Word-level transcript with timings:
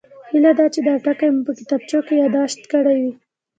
هیله 0.29 0.51
ده 0.57 0.65
چې 0.73 0.79
دا 0.87 0.95
ټکي 1.05 1.27
مو 1.33 1.41
په 1.47 1.53
کتابچو 1.59 1.99
کې 2.07 2.13
یادداشت 2.21 2.61
کړي 2.71 2.95
وي 3.01 3.13